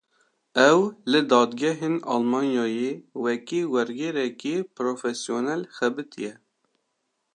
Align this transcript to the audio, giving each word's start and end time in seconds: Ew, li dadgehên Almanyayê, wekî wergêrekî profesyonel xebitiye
Ew, 0.69 0.77
li 1.11 1.19
dadgehên 1.31 1.93
Almanyayê, 2.13 2.91
wekî 3.23 3.61
wergêrekî 3.73 4.55
profesyonel 4.77 5.61
xebitiye 5.77 6.33